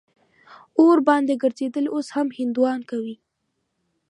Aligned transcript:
اور 0.79 0.97
باندې 1.07 1.33
ګرځېدل 1.43 1.85
اوس 1.93 2.07
هم 2.15 2.27
هندوان 2.39 2.79
کوي. 2.89 3.15